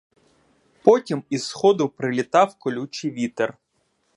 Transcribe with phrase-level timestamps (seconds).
[0.83, 3.57] Потім із сходу прилітав колючий вітер.